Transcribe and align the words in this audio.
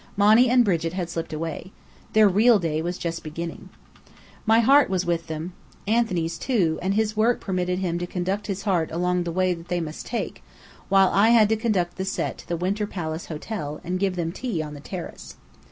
Monny 0.17 0.49
and 0.49 0.65
Brigit 0.65 0.93
had 0.93 1.11
slipped 1.11 1.31
away. 1.31 1.71
Their 2.13 2.27
real 2.27 2.57
day 2.57 2.81
was 2.81 2.97
just 2.97 3.21
beginning. 3.23 3.69
My 4.47 4.59
heart 4.59 4.89
was 4.89 5.05
with 5.05 5.27
them; 5.27 5.53
Anthony's, 5.85 6.39
too, 6.39 6.79
and 6.81 6.95
his 6.95 7.15
work 7.15 7.39
permitted 7.39 7.77
him 7.77 7.99
to 7.99 8.07
conduct 8.07 8.47
his 8.47 8.63
heart 8.63 8.89
along 8.91 9.25
the 9.25 9.31
way 9.31 9.53
that 9.53 9.67
they 9.67 9.79
must 9.79 10.07
take, 10.07 10.41
while 10.89 11.09
I 11.13 11.29
had 11.29 11.49
to 11.49 11.55
conduct 11.55 11.97
the 11.97 12.05
Set 12.05 12.39
to 12.39 12.47
the 12.47 12.57
Winter 12.57 12.87
Palace 12.87 13.27
Hotel, 13.27 13.79
and 13.83 13.99
give 13.99 14.15
them 14.15 14.31
tea 14.31 14.59
on 14.63 14.73
the 14.73 14.79
terrace. 14.79 15.35